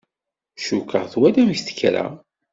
[0.65, 2.05] Cukkeɣ twalamt kra.